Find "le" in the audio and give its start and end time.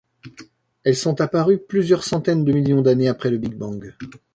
3.29-3.37